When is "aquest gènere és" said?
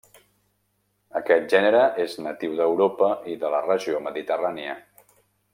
1.19-2.17